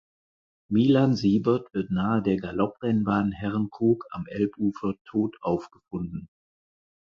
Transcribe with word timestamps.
Milan 0.71 1.13
Siebert 1.15 1.71
wird 1.75 1.91
nahe 1.91 2.23
der 2.23 2.37
Galopprennbahn 2.37 3.31
Herrenkrug 3.33 4.05
am 4.09 4.25
Elbufer 4.25 4.95
tot 5.05 5.37
aufgefunden. 5.41 6.27